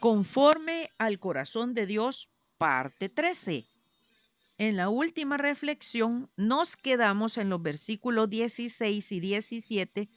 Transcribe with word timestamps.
Conforme 0.00 0.90
al 0.96 1.18
corazón 1.18 1.74
de 1.74 1.84
Dios, 1.84 2.30
parte 2.56 3.10
13. 3.10 3.68
En 4.56 4.78
la 4.78 4.88
última 4.88 5.36
reflexión 5.36 6.30
nos 6.36 6.74
quedamos 6.76 7.36
en 7.36 7.50
los 7.50 7.60
versículos 7.60 8.30
16 8.30 9.12
y 9.12 9.20
17 9.20 10.08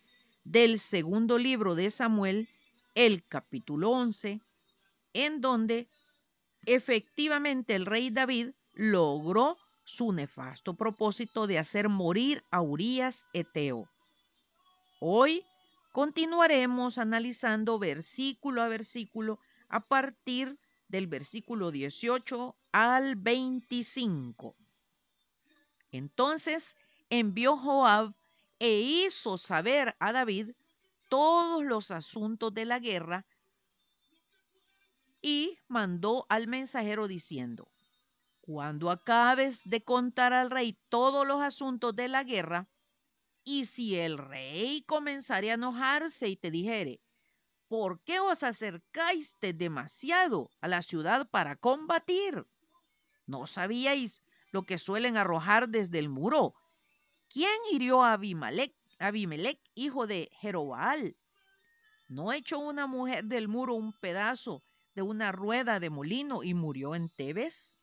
del 0.46 0.80
segundo 0.80 1.38
libro 1.38 1.76
de 1.76 1.92
Samuel, 1.92 2.48
el 2.96 3.28
capítulo 3.28 3.90
11, 3.90 4.40
en 5.12 5.42
donde 5.42 5.90
efectivamente 6.66 7.76
el 7.76 7.86
rey 7.86 8.10
David 8.10 8.52
logró 8.72 9.58
su 9.84 10.14
nefasto 10.14 10.76
propósito 10.76 11.46
de 11.46 11.60
hacer 11.60 11.90
morir 11.90 12.42
a 12.52 12.62
Urías 12.62 13.28
Eteo. 13.34 13.90
Hoy 15.02 15.44
continuaremos 15.92 16.98
analizando 17.00 17.80
versículo 17.80 18.62
a 18.62 18.70
versículo 18.70 19.40
a 19.70 19.80
partir 19.80 20.60
del 20.88 21.08
versículo 21.08 21.72
18 21.72 22.56
al 22.72 23.16
25. 23.16 24.56
Entonces 25.92 26.76
envió 27.10 27.58
Joab 27.58 28.14
e 28.60 28.80
hizo 28.80 29.38
saber 29.38 29.96
a 30.00 30.12
David 30.12 30.52
todos 31.10 31.64
los 31.64 31.92
asuntos 31.92 32.54
de 32.54 32.66
la 32.66 32.80
guerra 32.80 33.26
y 35.22 35.58
mandó 35.70 36.26
al 36.30 36.48
mensajero 36.48 37.08
diciendo, 37.08 37.72
cuando 38.42 38.92
acabes 38.92 39.62
de 39.64 39.82
contar 39.82 40.34
al 40.34 40.50
rey 40.50 40.78
todos 40.90 41.26
los 41.26 41.42
asuntos 41.42 41.96
de 41.96 42.10
la 42.10 42.24
guerra, 42.24 42.68
y 43.46 43.66
si 43.66 43.96
el 43.96 44.18
rey 44.18 44.82
comenzare 44.82 45.52
a 45.52 45.56
enojarse 45.56 46.28
y 46.28 46.36
te 46.36 46.52
dijere, 46.52 47.00
¿por 47.68 48.02
qué 48.02 48.20
os 48.20 48.44
acercáis 48.44 49.36
demasiado 49.40 50.50
a 50.62 50.68
la 50.68 50.82
ciudad 50.82 51.28
para 51.30 51.56
combatir? 51.56 52.46
¿No 53.26 53.48
sabíais 53.48 54.24
lo 54.52 54.64
que 54.64 54.78
suelen 54.78 55.18
arrojar 55.18 55.70
desde 55.70 56.00
el 56.00 56.10
muro? 56.10 56.54
¿Quién 57.30 57.58
hirió 57.72 58.04
a 58.04 58.14
Abimelech, 58.14 58.76
Abimelech 59.00 59.60
hijo 59.76 60.06
de 60.08 60.30
Jerobaal? 60.40 61.18
¿No 62.08 62.32
echó 62.32 62.60
una 62.60 62.86
mujer 62.86 63.26
del 63.26 63.48
muro 63.48 63.74
un 63.74 63.94
pedazo 63.94 64.64
de 64.94 65.02
una 65.02 65.32
rueda 65.32 65.80
de 65.80 65.90
molino 65.90 66.44
y 66.44 66.54
murió 66.54 66.96
en 66.96 67.10
Tebes? 67.10 67.74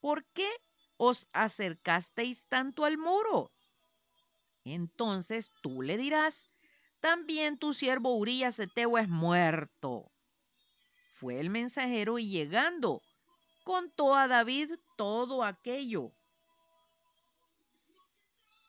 ¿Por 0.00 0.24
qué 0.34 0.48
os 0.96 1.28
acercasteis 1.32 2.46
tanto 2.46 2.84
al 2.84 2.98
muro? 2.98 3.50
Entonces 4.64 5.50
tú 5.62 5.80
le 5.80 5.96
dirás, 5.96 6.50
también 7.00 7.58
tu 7.58 7.72
siervo 7.72 8.14
Urías 8.16 8.58
Eteo 8.58 8.98
es 8.98 9.08
muerto. 9.08 10.10
Fue 11.14 11.40
el 11.40 11.50
mensajero 11.50 12.18
y 12.18 12.28
llegando, 12.28 13.02
contó 13.64 14.14
a 14.14 14.28
David 14.28 14.72
todo 14.96 15.44
aquello 15.44 16.12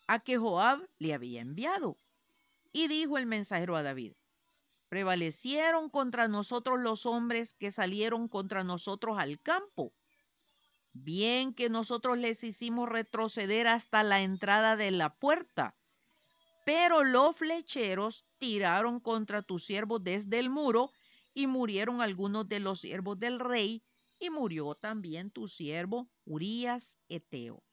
a 0.08 0.20
que 0.20 0.38
Joab 0.38 0.86
le 1.00 1.14
había 1.14 1.42
enviado. 1.42 1.96
Y 2.74 2.88
dijo 2.88 3.18
el 3.18 3.26
mensajero 3.26 3.76
a 3.76 3.84
David, 3.84 4.14
prevalecieron 4.90 5.90
contra 5.90 6.28
nosotros 6.28 6.80
los 6.82 7.06
hombres 7.06 7.54
que 7.54 7.72
salieron 7.72 8.28
contra 8.28 8.64
nosotros 8.64 9.18
al 9.20 9.40
campo. 9.40 9.94
Bien 10.94 11.54
que 11.54 11.70
nosotros 11.70 12.18
les 12.18 12.44
hicimos 12.44 12.90
retroceder 12.90 13.68
hasta 13.68 14.04
la 14.04 14.22
entrada 14.22 14.76
de 14.76 14.92
la 14.92 15.14
puerta 15.16 15.76
pero 16.64 17.04
los 17.04 17.36
flecheros 17.36 18.26
tiraron 18.38 19.00
contra 19.00 19.42
tu 19.42 19.60
siervo 19.60 20.00
desde 20.00 20.40
el 20.40 20.50
muro 20.50 20.92
y 21.34 21.48
murieron 21.48 22.02
algunos 22.02 22.48
de 22.48 22.60
los 22.60 22.82
siervos 22.82 23.20
del 23.20 23.40
rey 23.40 23.84
y 24.20 24.30
murió 24.30 24.76
también 24.76 25.32
tu 25.32 25.48
siervo 25.48 26.08
Urías 26.26 26.98
Eteo. 27.10 27.64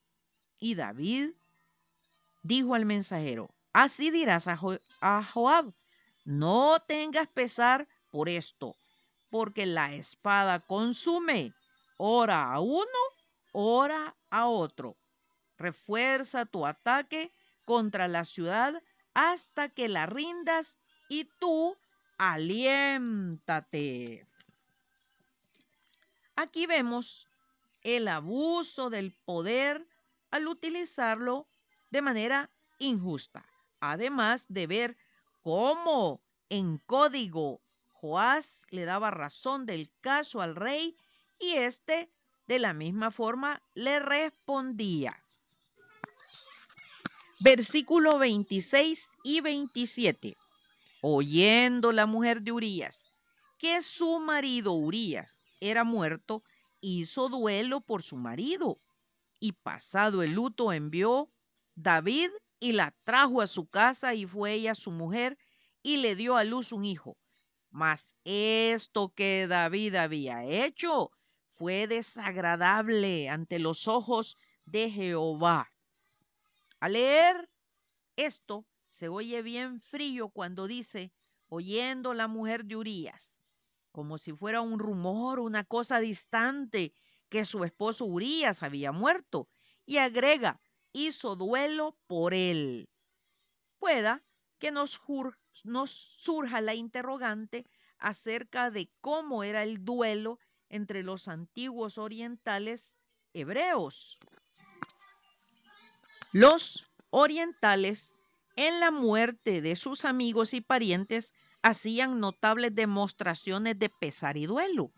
Y 0.58 0.74
David 0.74 1.32
dijo 2.42 2.74
al 2.74 2.86
mensajero, 2.86 3.50
así 3.72 4.10
dirás 4.10 4.46
a, 4.48 5.22
Joab, 5.22 5.72
no 6.24 6.80
tengas 6.86 7.28
pesar 7.28 7.86
por 8.10 8.28
esto, 8.28 8.74
porque 9.30 9.66
la 9.66 9.94
espada 9.94 10.60
consume, 10.60 11.52
ora 11.98 12.52
a 12.52 12.60
uno, 12.60 12.86
ora 13.52 14.16
a 14.30 14.48
otro. 14.48 14.96
Refuerza 15.58 16.46
tu 16.46 16.64
ataque 16.64 17.32
contra 17.68 18.08
la 18.08 18.24
ciudad 18.24 18.82
hasta 19.12 19.68
que 19.68 19.90
la 19.90 20.06
rindas 20.06 20.78
y 21.10 21.28
tú 21.38 21.76
aliéntate. 22.16 24.26
Aquí 26.34 26.64
vemos 26.64 27.28
el 27.82 28.08
abuso 28.08 28.88
del 28.88 29.12
poder 29.12 29.86
al 30.30 30.48
utilizarlo 30.48 31.46
de 31.90 32.00
manera 32.00 32.50
injusta. 32.78 33.44
Además 33.80 34.46
de 34.48 34.66
ver 34.66 34.96
cómo 35.42 36.22
en 36.48 36.78
código 36.78 37.60
Joás 37.92 38.64
le 38.70 38.86
daba 38.86 39.10
razón 39.10 39.66
del 39.66 39.92
caso 40.00 40.40
al 40.40 40.56
rey 40.56 40.96
y 41.38 41.52
éste 41.52 42.10
de 42.46 42.60
la 42.60 42.72
misma 42.72 43.10
forma 43.10 43.60
le 43.74 43.98
respondía. 43.98 45.22
Versículo 47.40 48.18
26 48.18 49.12
y 49.22 49.40
27. 49.40 50.36
Oyendo 51.02 51.92
la 51.92 52.06
mujer 52.06 52.42
de 52.42 52.52
Urías 52.52 53.10
que 53.58 53.80
su 53.82 54.20
marido 54.20 54.72
Urías 54.72 55.44
era 55.60 55.84
muerto, 55.84 56.42
hizo 56.80 57.28
duelo 57.28 57.80
por 57.80 58.02
su 58.02 58.16
marido 58.16 58.80
y 59.40 59.52
pasado 59.52 60.22
el 60.22 60.32
luto 60.34 60.72
envió 60.72 61.30
David 61.74 62.30
y 62.60 62.72
la 62.72 62.94
trajo 63.04 63.40
a 63.40 63.46
su 63.46 63.66
casa 63.66 64.14
y 64.14 64.26
fue 64.26 64.52
ella 64.54 64.74
su 64.74 64.90
mujer 64.90 65.38
y 65.82 65.98
le 65.98 66.16
dio 66.16 66.36
a 66.36 66.44
luz 66.44 66.72
un 66.72 66.84
hijo. 66.84 67.16
Mas 67.70 68.14
esto 68.24 69.12
que 69.14 69.46
David 69.46 69.94
había 69.94 70.44
hecho 70.44 71.10
fue 71.48 71.86
desagradable 71.86 73.28
ante 73.28 73.58
los 73.58 73.86
ojos 73.86 74.38
de 74.64 74.90
Jehová. 74.90 75.70
Al 76.80 76.92
leer 76.92 77.50
esto, 78.16 78.66
se 78.86 79.08
oye 79.08 79.42
bien 79.42 79.80
frío 79.80 80.28
cuando 80.28 80.66
dice, 80.66 81.12
oyendo 81.48 82.14
la 82.14 82.28
mujer 82.28 82.64
de 82.64 82.76
Urías, 82.76 83.40
como 83.90 84.16
si 84.16 84.32
fuera 84.32 84.60
un 84.60 84.78
rumor, 84.78 85.40
una 85.40 85.64
cosa 85.64 85.98
distante, 85.98 86.94
que 87.28 87.44
su 87.44 87.64
esposo 87.64 88.04
Urías 88.04 88.62
había 88.62 88.92
muerto, 88.92 89.48
y 89.86 89.98
agrega, 89.98 90.60
hizo 90.92 91.36
duelo 91.36 91.96
por 92.06 92.32
él. 92.32 92.88
Pueda 93.78 94.24
que 94.58 94.70
nos, 94.70 95.00
nos 95.64 95.90
surja 95.90 96.60
la 96.60 96.74
interrogante 96.74 97.66
acerca 97.98 98.70
de 98.70 98.90
cómo 99.00 99.42
era 99.42 99.62
el 99.62 99.84
duelo 99.84 100.38
entre 100.68 101.02
los 101.02 101.28
antiguos 101.28 101.98
orientales 101.98 102.98
hebreos. 103.32 104.18
Los 106.38 106.86
orientales, 107.10 108.14
en 108.54 108.78
la 108.78 108.92
muerte 108.92 109.60
de 109.60 109.74
sus 109.74 110.04
amigos 110.04 110.54
y 110.54 110.60
parientes, 110.60 111.34
hacían 111.62 112.20
notables 112.20 112.72
demostraciones 112.76 113.76
de 113.76 113.88
pesar 113.88 114.36
y 114.36 114.46
duelo. 114.46 114.92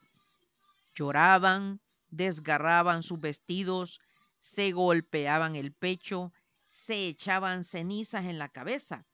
Lloraban, 0.95 1.81
desgarraban 2.11 3.03
sus 3.03 3.21
vestidos, 3.21 4.03
se 4.37 4.73
golpeaban 4.73 5.57
el 5.57 5.73
pecho, 5.73 6.31
se 6.67 7.09
echaban 7.09 7.65
cenizas 7.65 8.27
en 8.27 8.39
la 8.39 8.51
cabeza, 8.51 9.07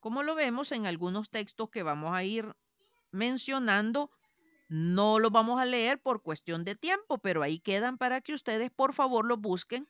como 0.00 0.24
lo 0.24 0.34
vemos 0.34 0.72
en 0.72 0.84
algunos 0.84 1.30
textos 1.30 1.70
que 1.70 1.84
vamos 1.84 2.10
a 2.12 2.24
ir 2.24 2.56
mencionando. 3.12 4.10
No 4.68 5.20
los 5.20 5.30
vamos 5.30 5.60
a 5.60 5.64
leer 5.64 6.02
por 6.02 6.22
cuestión 6.22 6.64
de 6.64 6.74
tiempo, 6.74 7.18
pero 7.18 7.44
ahí 7.44 7.60
quedan 7.60 7.98
para 7.98 8.20
que 8.20 8.34
ustedes 8.34 8.72
por 8.72 8.92
favor 8.92 9.24
los 9.24 9.38
busquen 9.38 9.88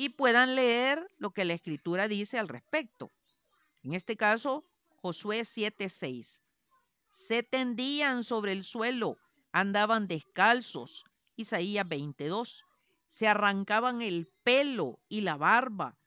y 0.00 0.08
puedan 0.08 0.54
leer 0.54 1.06
lo 1.18 1.30
que 1.32 1.44
la 1.44 1.52
escritura 1.52 2.08
dice 2.08 2.38
al 2.38 2.48
respecto. 2.48 3.10
En 3.82 3.92
este 3.92 4.16
caso, 4.16 4.64
Josué 5.02 5.42
7:6. 5.44 6.40
Se 7.10 7.42
tendían 7.42 8.24
sobre 8.24 8.52
el 8.52 8.64
suelo, 8.64 9.18
andaban 9.52 10.08
descalzos. 10.08 11.04
Isaías 11.36 11.86
22. 11.86 12.64
Se 13.08 13.28
arrancaban 13.28 14.00
el 14.00 14.26
pelo 14.42 14.98
y 15.10 15.20
la 15.20 15.36
barba 15.36 15.98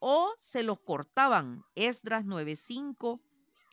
o 0.00 0.32
se 0.38 0.62
los 0.62 0.80
cortaban. 0.80 1.62
Esdras 1.74 2.24
9:5, 2.24 3.20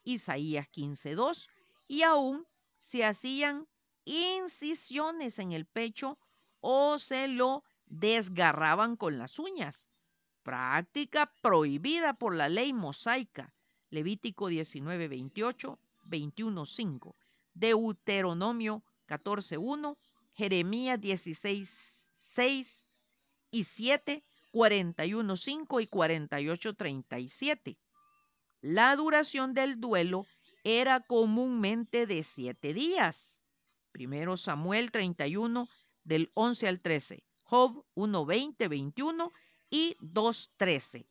Isaías 0.04 0.68
15:2 0.68 1.48
y 1.88 2.02
aún 2.02 2.46
se 2.80 3.06
hacían 3.06 3.66
incisiones 4.04 5.40
en 5.40 5.54
el 5.54 5.66
pecho 5.66 6.20
o 6.60 7.00
se 7.00 7.30
lo 7.30 7.64
desgarraban 7.90 8.96
con 8.96 9.18
las 9.18 9.40
uñas, 9.40 9.90
práctica 10.44 11.34
prohibida 11.42 12.14
por 12.14 12.34
la 12.36 12.48
ley 12.48 12.72
mosaica, 12.74 13.54
Levítico 13.90 14.48
19, 14.48 15.08
28, 15.08 15.80
21, 16.06 16.66
5, 16.66 17.16
Deuteronomio 17.54 18.84
14.1, 19.08 19.98
Jeremías 20.34 21.00
16.6 21.00 22.88
y 23.52 23.64
7, 23.64 24.24
41.5 24.54 25.84
y 25.84 25.88
48.37. 25.88 27.78
La 28.62 28.96
duración 28.96 29.54
del 29.54 29.80
duelo 29.80 30.26
era 30.64 31.00
comúnmente 31.00 32.06
de 32.06 32.24
siete 32.24 32.74
días. 32.74 33.46
Primero 33.92 34.38
Samuel 34.38 34.92
31 34.92 35.68
del 36.04 36.30
11 36.36 36.68
al 36.68 36.80
13, 36.82 37.24
Job 37.50 37.84
1.20, 37.96 38.70
21 38.70 39.34
y 39.72 39.98
2.13. 40.02 41.08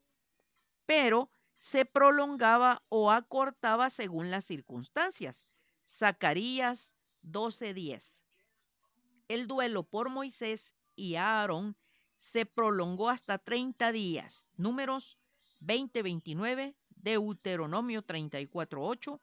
Pero 0.87 1.32
se 1.58 1.85
prolongaba 1.85 2.85
o 2.88 3.11
acortaba 3.11 3.90
según 3.90 4.31
las 4.31 4.44
circunstancias. 4.44 5.46
Zacarías 5.85 6.94
12:10. 7.25 8.25
El 9.26 9.49
duelo 9.49 9.82
por 9.82 10.11
Moisés 10.11 10.76
y 10.94 11.17
Aarón 11.17 11.76
se 12.17 12.46
prolongó 12.46 13.11
hasta 13.11 13.38
30 13.38 13.91
días. 13.91 14.49
Números 14.56 15.19
20:29, 15.58 16.76
Deuteronomio 16.91 18.02
34:8 18.02 19.20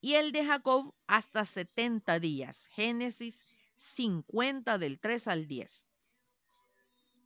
y 0.00 0.14
el 0.14 0.32
de 0.32 0.46
Jacob 0.46 0.94
hasta 1.06 1.44
70 1.44 2.18
días. 2.20 2.68
Génesis 2.68 3.44
50 3.74 4.78
del 4.78 4.98
3 4.98 5.28
al 5.28 5.46
10. 5.46 5.88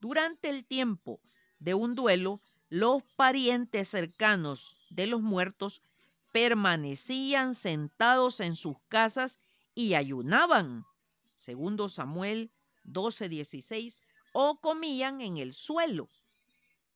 Durante 0.01 0.49
el 0.51 0.65
tiempo 0.65 1.21
de 1.59 1.75
un 1.75 1.95
duelo, 1.95 2.41
los 2.69 3.03
parientes 3.17 3.89
cercanos 3.89 4.77
de 4.91 5.07
los 5.07 5.23
muertos 5.23 5.83
permanecían 6.33 7.55
sentados 7.55 8.41
en 8.41 8.57
sus 8.57 8.77
casas 8.89 9.39
y 9.75 9.95
ayunaban, 9.95 10.85
segundo 11.35 11.89
Samuel 11.89 12.51
12:16, 12.85 14.03
o 14.33 14.61
comían 14.61 15.21
en 15.21 15.39
el 15.39 15.53
suelo. 15.53 16.11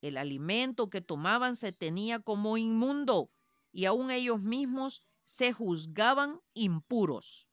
El 0.03 0.17
alimento 0.17 0.91
que 0.91 1.00
tomaban 1.00 1.56
se 1.56 1.73
tenía 1.73 2.19
como 2.19 2.58
inmundo 2.58 3.29
y 3.73 3.87
aún 3.87 4.11
ellos 4.11 4.41
mismos 4.41 5.03
se 5.25 5.53
juzgaban 5.53 6.41
impuros. 6.55 7.49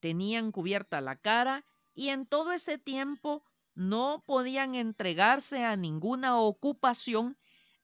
Tenían 0.00 0.52
cubierta 0.52 1.00
la 1.00 1.16
cara 1.16 1.64
y 1.94 2.08
en 2.08 2.26
todo 2.26 2.52
ese 2.52 2.78
tiempo 2.78 3.44
no 3.74 4.22
podían 4.26 4.74
entregarse 4.74 5.64
a 5.64 5.76
ninguna 5.76 6.38
ocupación, 6.38 7.36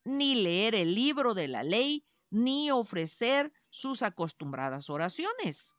ni 0.05 0.35
leer 0.37 0.75
el 0.75 0.95
libro 0.95 1.35
de 1.35 1.49
la 1.49 1.63
ley, 1.63 2.05
ni 2.31 2.71
ofrecer 2.71 3.53
sus 3.71 4.03
acostumbradas 4.03 4.89
oraciones. 4.89 5.75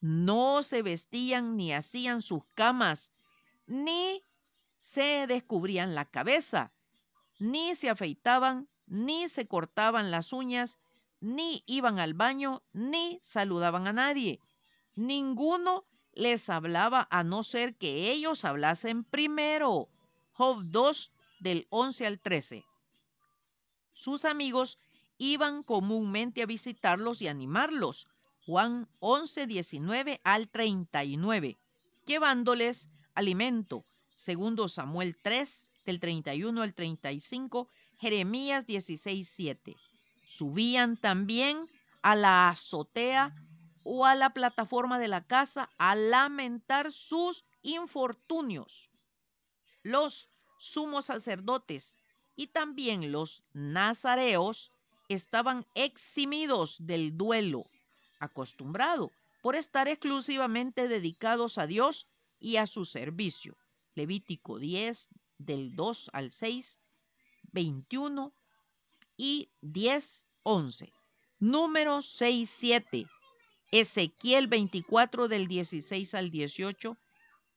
No 0.00 0.62
se 0.62 0.82
vestían 0.82 1.56
ni 1.56 1.72
hacían 1.72 2.22
sus 2.22 2.44
camas, 2.54 3.12
ni 3.66 4.22
se 4.78 5.26
descubrían 5.26 5.94
la 5.94 6.04
cabeza, 6.04 6.72
ni 7.38 7.74
se 7.74 7.90
afeitaban, 7.90 8.68
ni 8.86 9.28
se 9.28 9.46
cortaban 9.46 10.10
las 10.10 10.32
uñas, 10.32 10.78
ni 11.20 11.62
iban 11.66 11.98
al 11.98 12.14
baño, 12.14 12.62
ni 12.72 13.18
saludaban 13.22 13.86
a 13.86 13.92
nadie. 13.92 14.40
Ninguno 14.94 15.84
les 16.14 16.48
hablaba 16.48 17.06
a 17.10 17.24
no 17.24 17.42
ser 17.42 17.74
que 17.76 18.12
ellos 18.12 18.44
hablasen 18.44 19.04
primero. 19.04 19.88
Job 20.32 20.62
2 20.64 21.12
del 21.40 21.66
11 21.70 22.06
al 22.06 22.20
13. 22.20 22.64
Sus 23.92 24.24
amigos 24.24 24.78
iban 25.18 25.62
comúnmente 25.62 26.42
a 26.42 26.46
visitarlos 26.46 27.22
y 27.22 27.28
animarlos. 27.28 28.08
Juan 28.46 28.88
11, 29.00 29.46
19 29.46 30.20
al 30.22 30.48
39, 30.48 31.56
llevándoles 32.06 32.88
alimento. 33.14 33.84
Segundo 34.14 34.68
Samuel 34.68 35.16
3, 35.22 35.70
del 35.86 36.00
31 36.00 36.62
al 36.62 36.74
35, 36.74 37.68
Jeremías 37.98 38.66
16, 38.66 39.28
7. 39.28 39.76
Subían 40.26 40.96
también 40.96 41.58
a 42.02 42.14
la 42.14 42.50
azotea 42.50 43.34
o 43.84 44.06
a 44.06 44.14
la 44.14 44.30
plataforma 44.30 44.98
de 44.98 45.08
la 45.08 45.24
casa 45.26 45.70
a 45.78 45.94
lamentar 45.94 46.90
sus 46.90 47.44
infortunios. 47.62 48.90
Los 49.82 50.30
sumos 50.58 51.06
sacerdotes 51.06 51.98
y 52.34 52.48
también 52.48 53.12
los 53.12 53.44
nazareos 53.52 54.72
estaban 55.08 55.66
eximidos 55.74 56.86
del 56.86 57.16
duelo 57.16 57.64
acostumbrado 58.20 59.12
por 59.42 59.54
estar 59.54 59.86
exclusivamente 59.86 60.88
dedicados 60.88 61.58
a 61.58 61.66
Dios 61.66 62.08
y 62.40 62.56
a 62.56 62.66
su 62.66 62.86
servicio. 62.86 63.56
Levítico 63.94 64.58
10 64.58 65.10
del 65.38 65.76
2 65.76 66.10
al 66.14 66.30
6, 66.30 66.80
21 67.52 68.32
y 69.18 69.50
10, 69.60 70.26
11. 70.42 70.92
Número 71.38 72.00
6, 72.00 72.50
7 72.50 73.06
Ezequiel 73.70 74.46
24 74.46 75.28
del 75.28 75.46
16 75.46 76.14
al 76.14 76.30
18, 76.30 76.96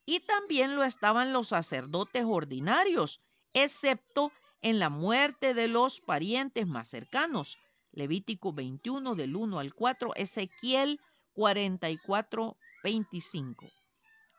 y 0.06 0.22
también 0.22 0.76
lo 0.76 0.84
estaban 0.84 1.34
los 1.34 1.50
sacerdotes 1.50 2.24
ordinarios, 2.26 3.22
excepto 3.54 4.32
en 4.62 4.80
la 4.80 4.90
muerte 4.90 5.54
de 5.54 5.68
los 5.68 6.00
parientes 6.00 6.66
más 6.68 6.88
cercanos. 6.88 7.58
Levítico 7.92 8.54
21 8.54 9.16
del 9.16 9.36
1 9.36 9.60
al 9.60 9.74
4, 9.74 10.16
Ezequiel 10.16 11.00
44, 11.34 12.58
25. 12.84 13.66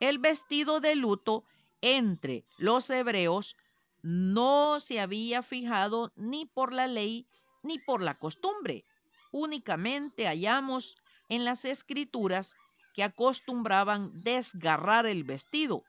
El 0.00 0.18
vestido 0.18 0.80
de 0.80 0.94
luto 0.94 1.44
entre 1.80 2.44
los 2.56 2.88
hebreos 2.90 3.56
no 4.02 4.80
se 4.80 5.00
había 5.00 5.42
fijado 5.42 6.12
ni 6.16 6.46
por 6.46 6.72
la 6.72 6.86
ley 6.86 7.26
ni 7.62 7.78
por 7.78 8.02
la 8.02 8.14
costumbre. 8.14 8.84
Únicamente 9.32 10.26
hallamos 10.26 10.96
en 11.28 11.44
las 11.44 11.64
escrituras 11.64 12.56
que 12.94 13.02
acostumbraban 13.04 14.22
desgarrar 14.22 15.06
el 15.06 15.24
vestido, 15.24 15.82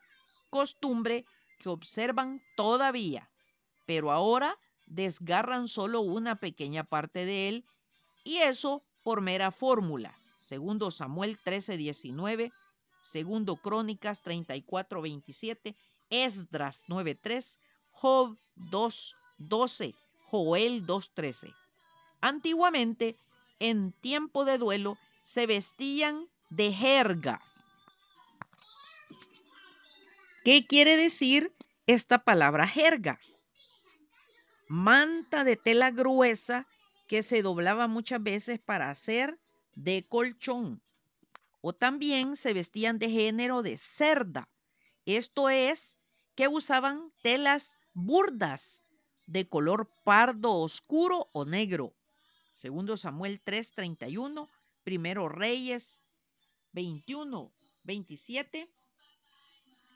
costumbre 0.50 1.26
que 1.60 1.70
observan 1.70 2.42
todavía, 2.56 3.30
pero 3.86 4.12
ahora 4.12 4.58
desgarran 4.88 5.68
solo 5.68 6.02
una 6.02 6.36
pequeña 6.36 6.84
parte 6.84 7.26
de 7.26 7.50
él 7.50 7.66
y 8.24 8.38
eso 8.38 8.84
por 9.04 9.22
mera 9.22 9.52
fórmula. 9.52 10.14
Segundo 10.36 10.92
Samuel 10.92 11.38
13, 11.44 11.78
19, 11.78 12.52
segundo 13.02 13.56
Crónicas 13.56 14.22
34, 14.22 15.02
27, 15.02 15.76
Esdras 16.10 16.86
9, 16.88 17.16
3, 17.16 17.60
Job 17.92 18.38
2, 18.56 19.16
12, 19.38 19.96
Joel 20.26 20.86
2, 20.86 21.12
13. 21.14 21.54
Antiguamente, 22.22 23.18
en 23.60 23.92
tiempo 23.92 24.46
de 24.46 24.58
duelo, 24.58 24.98
se 25.22 25.48
vestían 25.48 26.28
de 26.50 26.74
jerga. 26.74 27.42
¿Qué 30.44 30.66
quiere 30.66 30.98
decir 30.98 31.54
esta 31.86 32.20
palabra 32.20 32.68
jerga? 32.68 33.20
Manta 34.68 35.44
de 35.44 35.56
tela 35.56 35.92
gruesa 35.92 36.66
que 37.08 37.24
se 37.24 37.42
doblaba 37.42 37.88
muchas 37.88 38.22
veces 38.22 38.60
para 38.60 38.90
hacer 38.90 39.38
de 39.76 40.06
colchón. 40.08 40.82
O 41.62 41.74
también 41.74 42.36
se 42.36 42.54
vestían 42.54 43.00
de 43.00 43.10
género 43.10 43.64
de 43.64 43.78
cerda. 43.78 44.48
Esto 45.06 45.50
es 45.50 45.98
que 46.36 46.48
usaban 46.48 47.12
telas 47.22 47.78
burdas 47.94 48.82
de 49.26 49.48
color 49.48 49.90
pardo 50.04 50.54
oscuro 50.54 51.30
o 51.34 51.46
negro. 51.46 51.94
Segundo 52.54 52.96
Samuel 52.96 53.42
3:31 53.42 54.48
Primero 54.84 55.30
Reyes 55.30 56.04
21, 56.74 57.52
27, 57.84 58.70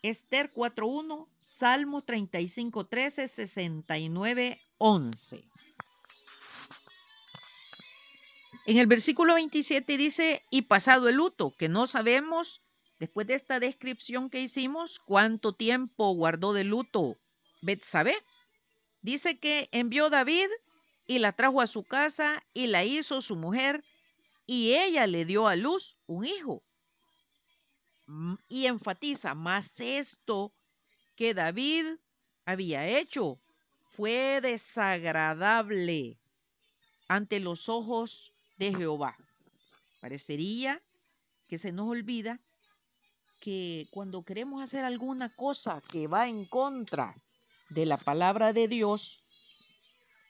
Esther 0.02 0.52
4.1, 0.52 1.28
Salmo 1.40 2.02
35, 2.02 2.86
13, 2.86 3.28
69, 3.28 4.62
11. 4.78 5.44
En 8.66 8.78
el 8.78 8.88
versículo 8.88 9.34
27 9.36 9.98
dice, 9.98 10.42
y 10.50 10.64
pasado 10.64 11.10
el 11.10 11.16
luto, 11.16 11.54
que 11.58 11.70
no 11.70 11.86
sabemos, 11.86 12.64
después 13.00 13.28
de 13.28 13.34
esta 13.34 13.60
descripción 13.60 14.30
que 14.30 14.42
hicimos, 14.42 15.00
cuánto 15.00 15.54
tiempo 15.54 16.14
guardó 16.14 16.54
de 16.54 16.64
luto 16.64 17.18
Betsabé. 17.62 18.16
Dice 19.02 19.38
que 19.38 19.68
envió 19.72 20.10
David 20.10 20.48
y 21.06 21.20
la 21.20 21.34
trajo 21.34 21.62
a 21.62 21.68
su 21.68 21.84
casa 21.84 22.44
y 22.54 22.68
la 22.68 22.86
hizo 22.86 23.22
su 23.22 23.36
mujer 23.36 23.84
y 24.46 24.74
ella 24.74 25.08
le 25.08 25.26
dio 25.26 25.48
a 25.48 25.56
luz 25.56 25.98
un 26.08 26.26
hijo. 26.26 26.64
Y 28.50 28.66
enfatiza, 28.66 29.34
más 29.36 29.80
esto 29.80 30.54
que 31.16 31.34
David 31.34 31.86
había 32.46 32.88
hecho 32.88 33.40
fue 33.86 34.42
desagradable 34.42 36.18
ante 37.08 37.40
los 37.40 37.70
ojos 37.70 38.34
de 38.58 38.74
Jehová. 38.74 39.18
Parecería 40.02 40.82
que 41.48 41.58
se 41.58 41.72
nos 41.72 41.88
olvida 41.88 42.40
que 43.40 43.88
cuando 43.92 44.24
queremos 44.24 44.64
hacer 44.64 44.86
alguna 44.86 45.30
cosa 45.30 45.82
que 45.90 46.08
va 46.08 46.28
en 46.28 46.46
contra 46.46 47.16
de 47.70 47.86
la 47.86 47.98
palabra 47.98 48.54
de 48.54 48.68
Dios 48.68 49.24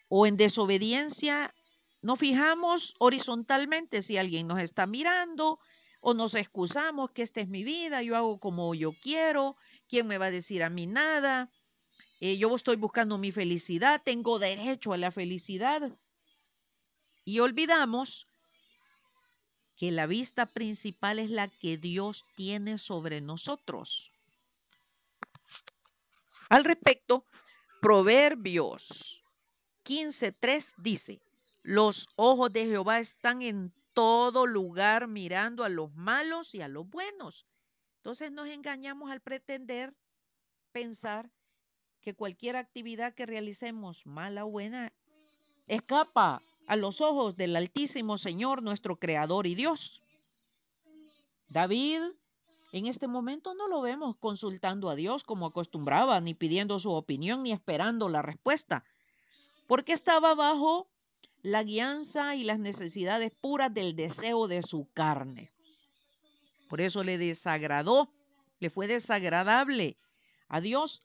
o 0.10 0.28
en 0.28 0.38
desobediencia, 0.38 1.54
nos 2.04 2.20
fijamos 2.20 2.96
horizontalmente 3.00 4.02
si 4.02 4.18
alguien 4.18 4.48
nos 4.48 4.60
está 4.60 4.86
mirando 4.86 5.60
o 6.02 6.14
nos 6.14 6.36
excusamos 6.36 7.12
que 7.12 7.22
esta 7.24 7.40
es 7.40 7.48
mi 7.48 7.64
vida, 7.64 8.04
yo 8.04 8.18
hago 8.18 8.40
como 8.40 8.76
yo 8.76 8.92
quiero, 8.92 9.56
¿quién 9.88 10.06
me 10.08 10.18
va 10.18 10.26
a 10.26 10.32
decir 10.32 10.64
a 10.64 10.70
mí 10.70 10.86
nada? 10.86 11.50
Eh, 12.20 12.38
yo 12.38 12.54
estoy 12.54 12.76
buscando 12.76 13.18
mi 13.18 13.32
felicidad, 13.32 14.02
tengo 14.04 14.38
derecho 14.38 14.92
a 14.92 14.98
la 14.98 15.12
felicidad. 15.12 15.98
Y 17.24 17.40
olvidamos 17.40 18.28
que 19.78 19.92
la 19.92 20.06
vista 20.06 20.46
principal 20.46 21.20
es 21.20 21.30
la 21.30 21.48
que 21.48 21.78
Dios 21.78 22.26
tiene 22.36 22.78
sobre 22.78 23.22
nosotros. 23.22 24.12
Al 26.50 26.66
respecto, 26.66 27.26
Proverbios 27.82 29.24
15.3 29.86 30.76
dice, 30.78 31.22
los 31.64 32.10
ojos 32.18 32.52
de 32.52 32.66
Jehová 32.66 33.00
están 33.00 33.42
en 33.42 33.74
todo 33.94 34.46
lugar 34.46 35.08
mirando 35.08 35.64
a 35.64 35.70
los 35.70 35.94
malos 35.96 36.54
y 36.54 36.62
a 36.62 36.68
los 36.68 36.88
buenos. 36.90 37.48
Entonces 37.98 38.32
nos 38.32 38.50
engañamos 38.50 39.12
al 39.12 39.22
pretender 39.22 39.96
pensar 40.74 41.32
que 42.02 42.14
cualquier 42.14 42.58
actividad 42.58 43.14
que 43.14 43.26
realicemos, 43.26 44.06
mala 44.06 44.44
o 44.46 44.50
buena, 44.50 44.92
escapa 45.68 46.42
a 46.68 46.76
los 46.76 47.00
ojos 47.00 47.38
del 47.38 47.56
Altísimo 47.56 48.18
Señor, 48.18 48.62
nuestro 48.62 48.98
Creador 48.98 49.48
y 49.48 49.56
Dios. 49.56 50.04
David 51.48 52.02
en 52.74 52.88
este 52.88 53.08
momento 53.08 53.54
no 53.54 53.68
lo 53.68 53.82
vemos 53.82 54.18
consultando 54.18 54.90
a 54.90 54.96
Dios 54.96 55.24
como 55.24 55.46
acostumbraba, 55.46 56.20
ni 56.20 56.34
pidiendo 56.34 56.80
su 56.80 56.92
opinión, 56.92 57.44
ni 57.44 57.52
esperando 57.54 58.10
la 58.10 58.22
respuesta, 58.22 58.84
porque 59.68 59.94
estaba 59.94 60.36
bajo 60.36 60.90
la 61.44 61.62
guianza 61.62 62.36
y 62.36 62.46
las 62.46 62.58
necesidades 62.58 63.32
puras 63.42 63.74
del 63.74 63.96
deseo 63.96 64.48
de 64.48 64.64
su 64.64 64.90
carne. 64.94 65.52
Por 66.70 66.80
eso 66.82 67.04
le 67.04 67.18
desagradó, 67.18 68.10
le 68.60 68.70
fue 68.70 68.88
desagradable 68.88 69.98
a 70.48 70.62
Dios, 70.62 71.04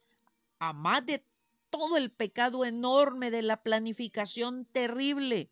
a 0.61 0.73
más 0.73 1.05
de 1.05 1.23
todo 1.71 1.97
el 1.97 2.11
pecado 2.11 2.65
enorme 2.65 3.31
de 3.31 3.43
la 3.43 3.63
planificación 3.63 4.65
terrible 4.65 5.51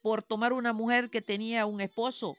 por 0.00 0.22
tomar 0.22 0.52
una 0.52 0.72
mujer 0.72 1.10
que 1.10 1.20
tenía 1.20 1.66
un 1.66 1.80
esposo, 1.80 2.36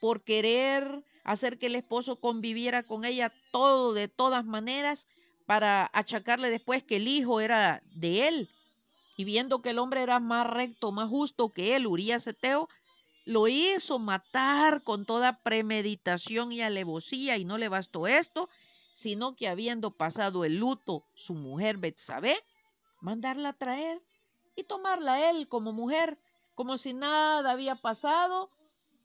por 0.00 0.22
querer 0.22 1.02
hacer 1.24 1.58
que 1.58 1.66
el 1.66 1.76
esposo 1.76 2.20
conviviera 2.20 2.82
con 2.82 3.04
ella 3.04 3.32
todo 3.52 3.94
de 3.94 4.08
todas 4.08 4.44
maneras 4.44 5.08
para 5.46 5.90
achacarle 5.94 6.50
después 6.50 6.82
que 6.82 6.96
el 6.96 7.08
hijo 7.08 7.40
era 7.40 7.82
de 7.94 8.28
él. 8.28 8.50
Y 9.16 9.24
viendo 9.24 9.62
que 9.62 9.70
el 9.70 9.78
hombre 9.78 10.02
era 10.02 10.20
más 10.20 10.46
recto, 10.46 10.92
más 10.92 11.08
justo 11.08 11.50
que 11.50 11.76
él, 11.76 11.86
Urias 11.86 12.26
Eteo, 12.26 12.68
lo 13.24 13.48
hizo 13.48 13.98
matar 13.98 14.82
con 14.82 15.06
toda 15.06 15.40
premeditación 15.42 16.52
y 16.52 16.60
alevosía, 16.60 17.36
y 17.36 17.44
no 17.44 17.58
le 17.58 17.68
bastó 17.68 18.06
esto, 18.06 18.48
sino 18.92 19.34
que 19.34 19.48
habiendo 19.48 19.90
pasado 19.90 20.44
el 20.44 20.58
luto 20.58 21.04
su 21.14 21.34
mujer 21.34 21.78
Betsabé, 21.78 22.36
mandarla 23.00 23.50
a 23.50 23.58
traer 23.58 24.00
y 24.56 24.64
tomarla 24.64 25.30
él 25.30 25.48
como 25.48 25.72
mujer, 25.72 26.18
como 26.54 26.76
si 26.76 26.92
nada 26.92 27.50
había 27.50 27.74
pasado, 27.74 28.50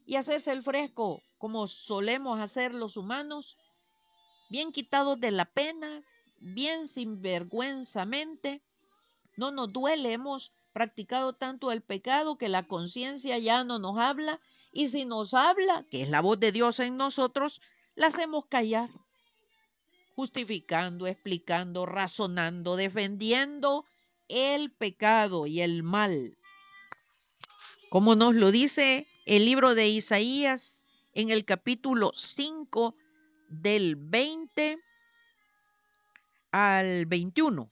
y 0.06 0.16
hacerse 0.16 0.52
el 0.52 0.62
fresco, 0.62 1.22
como 1.38 1.66
solemos 1.66 2.40
hacer 2.40 2.74
los 2.74 2.96
humanos, 2.96 3.56
bien 4.48 4.72
quitados 4.72 5.20
de 5.20 5.30
la 5.30 5.44
pena, 5.44 6.02
bien 6.40 6.88
sinvergüenzamente. 6.88 8.62
No 9.40 9.52
nos 9.52 9.72
duele, 9.72 10.12
hemos 10.12 10.52
practicado 10.74 11.32
tanto 11.32 11.72
el 11.72 11.80
pecado 11.80 12.36
que 12.36 12.50
la 12.50 12.62
conciencia 12.62 13.38
ya 13.38 13.64
no 13.64 13.78
nos 13.78 13.96
habla, 13.96 14.38
y 14.70 14.88
si 14.88 15.06
nos 15.06 15.32
habla, 15.32 15.86
que 15.90 16.02
es 16.02 16.10
la 16.10 16.20
voz 16.20 16.38
de 16.38 16.52
Dios 16.52 16.78
en 16.78 16.98
nosotros, 16.98 17.62
la 17.94 18.08
hacemos 18.08 18.44
callar, 18.44 18.90
justificando, 20.14 21.06
explicando, 21.06 21.86
razonando, 21.86 22.76
defendiendo 22.76 23.86
el 24.28 24.72
pecado 24.72 25.46
y 25.46 25.62
el 25.62 25.84
mal. 25.84 26.36
Como 27.88 28.16
nos 28.16 28.34
lo 28.34 28.50
dice 28.50 29.08
el 29.24 29.46
libro 29.46 29.74
de 29.74 29.88
Isaías 29.88 30.84
en 31.14 31.30
el 31.30 31.46
capítulo 31.46 32.12
5 32.14 32.94
del 33.48 33.96
20 33.96 34.78
al 36.52 37.06
21. 37.06 37.70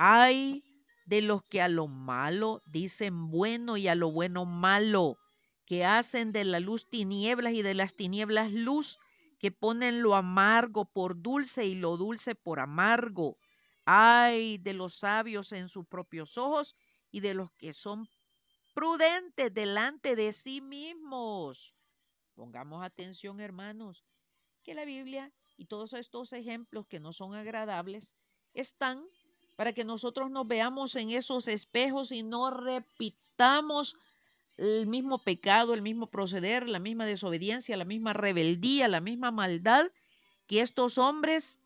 Hay 0.00 0.62
de 1.08 1.22
los 1.22 1.42
que 1.42 1.62
a 1.62 1.68
lo 1.68 1.86
malo 1.86 2.62
dicen 2.66 3.30
bueno 3.30 3.78
y 3.78 3.88
a 3.88 3.94
lo 3.94 4.10
bueno 4.10 4.44
malo, 4.44 5.16
que 5.64 5.86
hacen 5.86 6.32
de 6.32 6.44
la 6.44 6.60
luz 6.60 6.86
tinieblas 6.90 7.54
y 7.54 7.62
de 7.62 7.72
las 7.72 7.94
tinieblas 7.94 8.52
luz, 8.52 8.98
que 9.38 9.50
ponen 9.50 10.02
lo 10.02 10.14
amargo 10.14 10.84
por 10.84 11.22
dulce 11.22 11.64
y 11.64 11.76
lo 11.76 11.96
dulce 11.96 12.34
por 12.34 12.60
amargo. 12.60 13.38
Ay 13.86 14.58
de 14.58 14.74
los 14.74 14.96
sabios 14.96 15.52
en 15.52 15.70
sus 15.70 15.86
propios 15.86 16.36
ojos 16.36 16.76
y 17.10 17.20
de 17.20 17.32
los 17.32 17.50
que 17.52 17.72
son 17.72 18.06
prudentes 18.74 19.52
delante 19.54 20.14
de 20.14 20.34
sí 20.34 20.60
mismos. 20.60 21.74
Pongamos 22.34 22.84
atención, 22.84 23.40
hermanos, 23.40 24.04
que 24.62 24.74
la 24.74 24.84
Biblia 24.84 25.32
y 25.56 25.64
todos 25.64 25.94
estos 25.94 26.34
ejemplos 26.34 26.86
que 26.86 27.00
no 27.00 27.14
son 27.14 27.34
agradables 27.34 28.14
están 28.52 29.02
para 29.58 29.72
que 29.72 29.82
nosotros 29.82 30.30
nos 30.30 30.46
veamos 30.46 30.94
en 30.94 31.10
esos 31.10 31.48
espejos 31.48 32.12
y 32.12 32.22
no 32.22 32.48
repitamos 32.48 33.96
el 34.56 34.86
mismo 34.86 35.18
pecado, 35.18 35.74
el 35.74 35.82
mismo 35.82 36.06
proceder, 36.06 36.68
la 36.68 36.78
misma 36.78 37.06
desobediencia, 37.06 37.76
la 37.76 37.84
misma 37.84 38.12
rebeldía, 38.12 38.86
la 38.86 39.00
misma 39.00 39.32
maldad 39.32 39.90
que 40.46 40.60
estos 40.60 40.96
hombres 40.96 41.58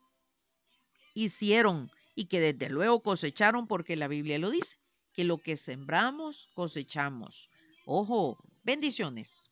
hicieron 1.13 1.91
y 2.15 2.25
que 2.25 2.41
desde 2.41 2.71
luego 2.71 3.03
cosecharon 3.03 3.67
porque 3.67 3.95
la 3.95 4.09
Biblia 4.09 4.39
lo 4.39 4.49
dice 4.49 4.79
que 5.13 5.25
lo 5.25 5.37
que 5.37 5.59
sembramos 5.59 6.49
cosechamos. 6.55 7.51
Ojo, 7.85 8.39
bendiciones. 8.63 9.51